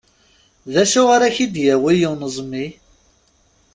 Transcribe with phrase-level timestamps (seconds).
[0.73, 2.65] D acu ara k-d-yawi uneẓmi?